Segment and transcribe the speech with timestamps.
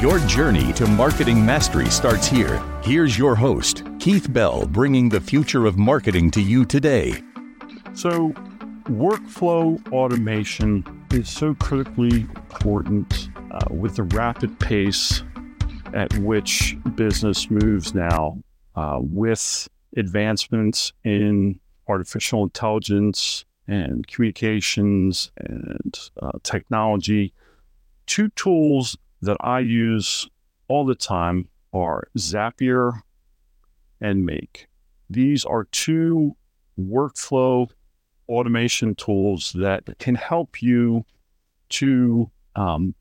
[0.00, 2.62] Your journey to marketing mastery starts here.
[2.84, 7.20] Here's your host, Keith Bell, bringing the future of marketing to you today.
[7.94, 8.30] So,
[8.84, 15.24] workflow automation is so critically important uh, with the rapid pace
[15.92, 18.40] at which business moves now
[18.76, 27.32] uh, with advancements in artificial intelligence and communications and uh, technology.
[28.06, 30.28] Two tools that I use
[30.68, 33.00] all the time are Zapier
[34.00, 34.68] and Make.
[35.10, 36.36] These are two
[36.78, 37.70] workflow
[38.28, 41.04] automation tools that can help you
[41.70, 42.94] to um,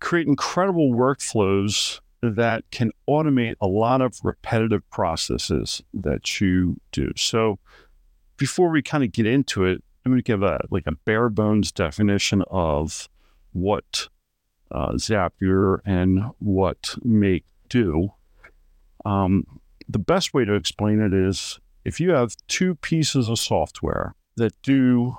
[0.00, 7.12] create incredible workflows that can automate a lot of repetitive processes that you do.
[7.16, 7.58] So,
[8.36, 11.28] before we kind of get into it, I'm going to give a like a bare
[11.28, 13.08] bones definition of
[13.52, 14.08] what
[14.70, 18.12] uh, Zapier and what Make do.
[19.04, 19.44] Um,
[19.88, 24.60] the best way to explain it is if you have two pieces of software that
[24.62, 25.16] do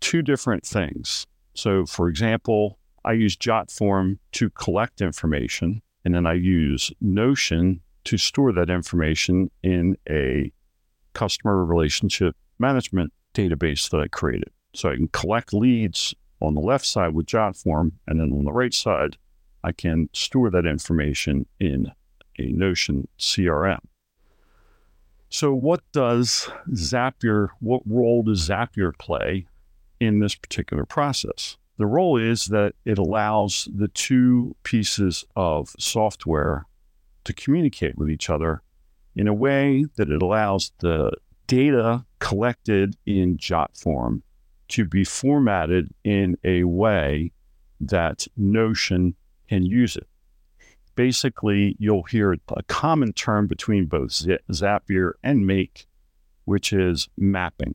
[0.00, 1.26] two different things.
[1.54, 8.16] So, for example, I use JotForm to collect information, and then I use Notion to
[8.16, 10.52] store that information in a
[11.14, 14.50] customer relationship management database that I created.
[14.74, 18.52] So I can collect leads on the left side with JotForm, and then on the
[18.52, 19.16] right side,
[19.64, 21.92] I can store that information in
[22.38, 23.80] a Notion CRM.
[25.30, 29.46] So, what does Zapier, what role does Zapier play
[30.00, 31.56] in this particular process?
[31.76, 36.66] The role is that it allows the two pieces of software
[37.24, 38.62] to communicate with each other
[39.14, 41.12] in a way that it allows the
[41.46, 44.22] data collected in JotForm
[44.68, 47.32] to be formatted in a way
[47.80, 49.14] that Notion
[49.48, 50.06] can use it.
[50.94, 54.10] Basically, you'll hear a common term between both
[54.50, 55.86] Zapier and Make,
[56.44, 57.74] which is mapping,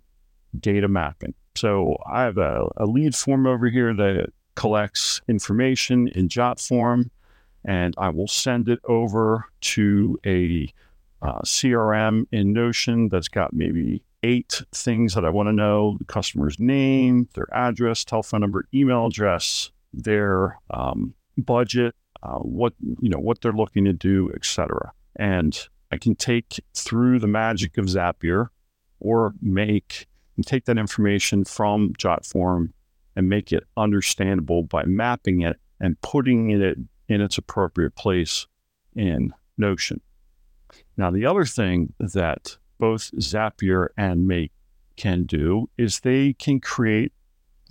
[0.59, 1.33] data mapping.
[1.55, 7.09] So I have a, a lead form over here that collects information in JotForm,
[7.63, 10.67] and I will send it over to a
[11.21, 16.06] uh, CRM in Notion that's got maybe eight things that I want to know the
[16.06, 23.19] customer's name, their address, telephone number, email address, their um, budget, uh, what you know
[23.19, 24.94] what they're looking to do, etc.
[25.17, 28.47] And I can take through the magic of Zapier
[29.00, 32.72] or make and take that information from JotForm
[33.16, 38.47] and make it understandable by mapping it and putting it in its appropriate place
[38.95, 40.01] in Notion.
[40.97, 44.51] Now, the other thing that both Zapier and Make
[44.97, 47.13] can do is they can create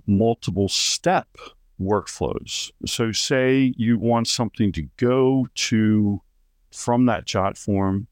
[0.06, 1.28] multiple step
[1.78, 2.70] workflows.
[2.86, 6.22] So, say you want something to go to
[6.70, 8.06] from that JotForm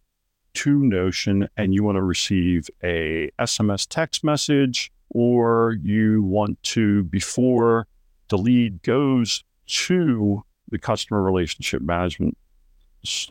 [0.52, 7.04] to Notion and you want to receive a SMS text message, or you want to,
[7.04, 7.86] before
[8.28, 12.36] the lead goes to the customer relationship management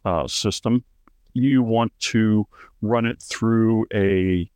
[0.05, 0.83] uh, system,
[1.33, 2.47] you want to
[2.81, 4.49] run it through a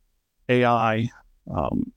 [0.48, 1.08] AI,
[1.50, 1.92] um,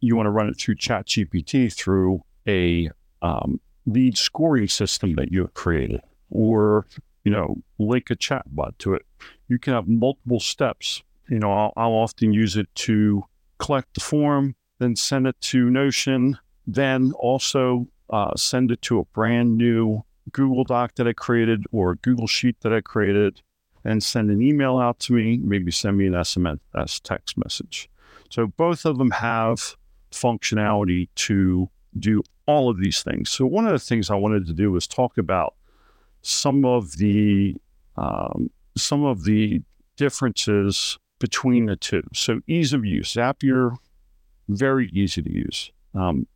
[0.00, 2.90] you want to run it through ChatGPT through a
[3.22, 6.00] um, lead scoring system that you have created,
[6.30, 6.86] or
[7.24, 9.06] you know, link a chatbot to it.
[9.48, 11.02] You can have multiple steps.
[11.28, 13.24] You know, I'll, I'll often use it to
[13.58, 19.04] collect the form, then send it to Notion, then also uh, send it to a
[19.06, 23.40] brand new Google Doc that I created or a Google Sheet that I created,
[23.84, 27.88] and send an email out to me, maybe send me an SMS text message.
[28.30, 29.76] So both of them have
[30.12, 31.68] functionality to
[31.98, 33.30] do all of these things.
[33.30, 35.54] So one of the things I wanted to do was talk about
[36.22, 37.56] some of the
[37.96, 39.60] um, some of the
[39.96, 42.02] differences between the two.
[42.14, 43.76] So ease of use, Zapier,
[44.48, 45.70] very easy to use.
[45.94, 46.26] Um,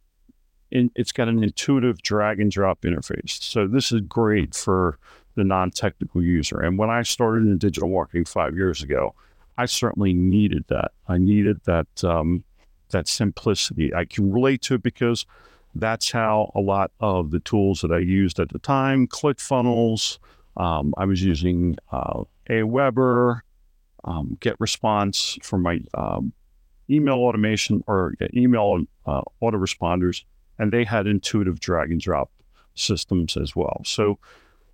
[0.71, 3.43] in, it's got an intuitive drag and drop interface.
[3.43, 4.99] So this is great for
[5.37, 6.61] the non-technical user.
[6.61, 9.15] And when I started in digital marketing five years ago,
[9.57, 10.91] I certainly needed that.
[11.09, 12.45] I needed that um,
[12.91, 13.95] that simplicity.
[13.95, 15.27] I can relate to it because
[15.75, 20.19] that's how a lot of the tools that I used at the time, ClickFunnels,
[20.57, 23.41] um, I was using uh, Aweber,
[24.05, 26.33] um, GetResponse for my um,
[26.89, 30.23] email automation or email uh, autoresponders,
[30.59, 32.31] and they had intuitive drag and drop
[32.75, 33.83] systems as well.
[33.85, 34.19] So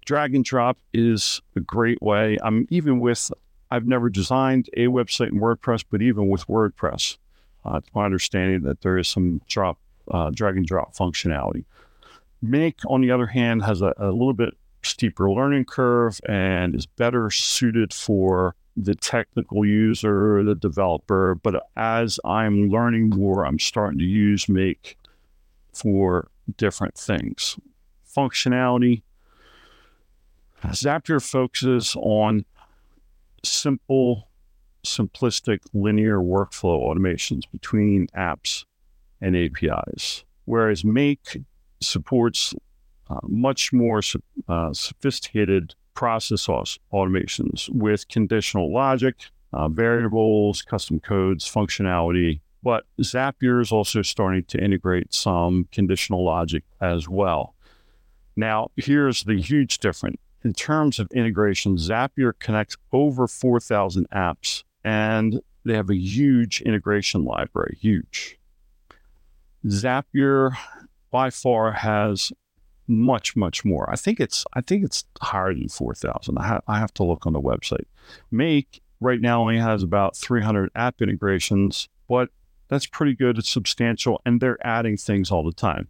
[0.04, 2.38] drag and drop is a great way.
[2.42, 3.30] I'm even with,
[3.70, 7.18] I've never designed a website in WordPress, but even with WordPress,
[7.64, 9.78] uh, it's my understanding that there is some drop,
[10.10, 11.64] uh, drag and drop functionality.
[12.40, 16.86] Make, on the other hand, has a, a little bit steeper learning curve and is
[16.86, 21.36] better suited for the technical user, the developer.
[21.36, 24.96] But as I'm learning more, I'm starting to use Make
[25.72, 27.56] for different things.
[28.16, 29.02] Functionality.
[30.68, 32.44] Zapier focuses on
[33.44, 34.28] simple,
[34.84, 38.64] simplistic, linear workflow automations between apps
[39.20, 41.38] and APIs, whereas Make
[41.80, 42.54] supports
[43.10, 44.00] uh, much more
[44.48, 49.16] uh, sophisticated process automations with conditional logic,
[49.52, 52.40] uh, variables, custom codes, functionality.
[52.62, 57.54] But Zapier is also starting to integrate some conditional logic as well.
[58.36, 60.16] Now, here's the huge difference.
[60.44, 67.24] In terms of integration, Zapier connects over 4,000 apps and they have a huge integration
[67.24, 68.38] library, huge.
[69.64, 70.56] Zapier
[71.10, 72.32] by far has
[72.88, 73.88] much, much more.
[73.88, 76.38] I think it's I think it's higher than four thousand.
[76.38, 77.84] I, ha- I have to look on the website.
[78.30, 82.30] Make right now only has about three hundred app integrations, but
[82.68, 83.38] that's pretty good.
[83.38, 85.88] It's substantial, and they're adding things all the time.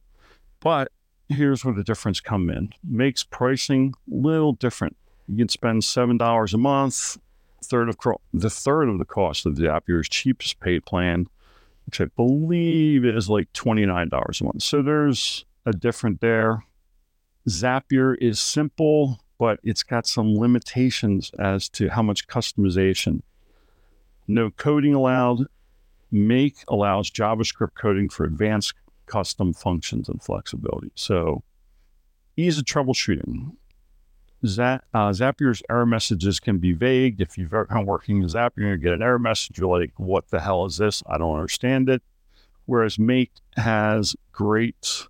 [0.61, 0.93] But
[1.33, 2.73] here's where the difference come in.
[2.85, 4.97] Makes pricing a little different.
[5.29, 7.19] You can spend seven dollars a month,
[7.65, 11.27] third of cro- the third of the cost of the Zapier's cheapest paid plan,
[11.87, 14.63] which I believe is like twenty nine dollars a month.
[14.63, 16.65] So there's a different there.
[17.49, 23.23] Zapier is simple, but it's got some limitations as to how much customization.
[24.29, 25.47] No coding allowed.
[26.11, 28.75] Make allows JavaScript coding for advanced
[29.13, 30.91] custom functions and flexibility.
[30.95, 31.43] So,
[32.37, 33.53] ease of troubleshooting.
[34.45, 37.21] Zap, uh, Zapier's error messages can be vague.
[37.21, 39.93] If you've ever been working with Zapier, you're gonna get an error message, you're like,
[39.99, 41.03] what the hell is this?
[41.07, 42.03] I don't understand it.
[42.67, 45.07] Whereas Make has great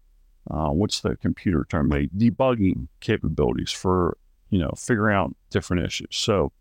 [0.51, 1.89] uh, what's the computer term?
[1.89, 4.17] They debugging capabilities for
[4.51, 6.09] you know figuring out different issues.
[6.17, 6.53] So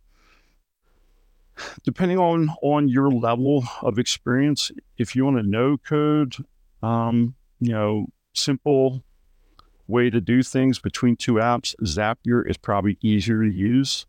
[1.83, 6.35] depending on on your level of experience, if you want to know code,
[6.81, 9.03] um, you know, simple
[9.87, 14.05] way to do things between two apps, Zapier is probably easier to use.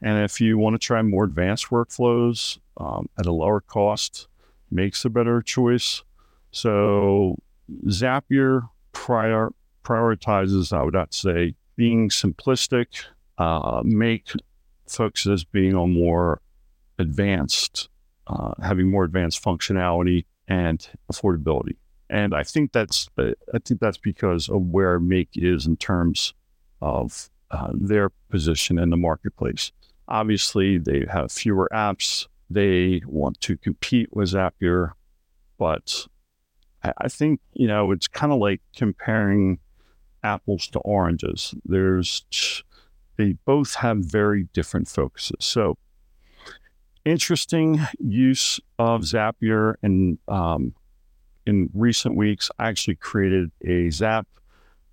[0.00, 4.28] And if you want to try more advanced workflows um, at a lower cost,
[4.70, 6.02] makes a better choice.
[6.52, 7.36] So
[7.86, 9.50] Zapier prior,
[9.84, 13.04] prioritizes, I would not say, being simplistic,
[13.38, 14.32] uh, make
[14.86, 16.40] focuses being on more
[16.98, 17.88] advanced,
[18.26, 21.76] uh, having more advanced functionality and affordability.
[22.08, 26.34] And I think that's I think that's because of where Make is in terms
[26.80, 29.72] of uh, their position in the marketplace.
[30.08, 32.26] Obviously, they have fewer apps.
[32.48, 34.92] They want to compete with Zapier,
[35.58, 36.06] but
[36.98, 39.58] I think, you know, it's kind of like comparing
[40.22, 41.54] apples to oranges.
[41.64, 42.24] There's,
[43.16, 45.36] they both have very different focuses.
[45.40, 45.76] So,
[47.04, 49.74] interesting use of Zapier.
[49.82, 50.74] And um,
[51.46, 54.26] in recent weeks, I actually created a Zap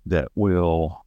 [0.06, 1.04] that will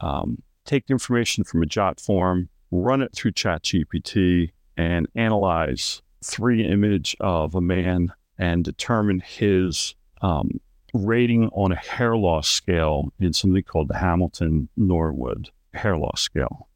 [0.00, 7.54] um, take information from a JotForm, run it through ChatGPT, and analyze three image of
[7.54, 10.60] a man and determine his um,
[10.94, 16.68] rating on a hair loss scale in something called the Hamilton Norwood hair loss scale.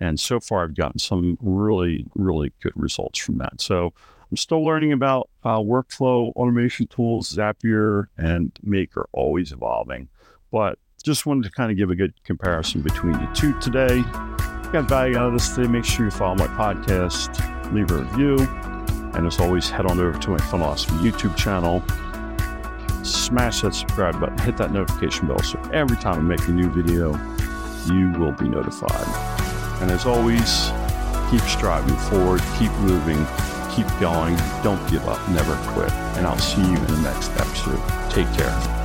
[0.00, 3.60] And so far, I've gotten some really, really good results from that.
[3.60, 3.92] So
[4.30, 7.34] I'm still learning about uh, workflow automation tools.
[7.34, 10.08] Zapier and Make are always evolving.
[10.52, 14.02] But just wanted to kind of give a good comparison between the two today.
[14.72, 18.36] Got value out of this today, make sure you follow my podcast, leave a review.
[19.14, 21.82] And as always, head on over to my Funnellosophy YouTube channel
[23.08, 26.68] smash that subscribe button, hit that notification bell so every time I make a new
[26.68, 27.12] video,
[27.86, 29.06] you will be notified.
[29.80, 30.70] And as always,
[31.30, 33.24] keep striving forward, keep moving,
[33.74, 35.92] keep going, don't give up, never quit.
[36.16, 37.80] And I'll see you in the next episode.
[38.10, 38.77] Take care.